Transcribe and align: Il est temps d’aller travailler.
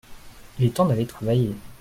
Il 0.57 0.65
est 0.65 0.71
temps 0.71 0.87
d’aller 0.87 1.05
travailler. 1.05 1.53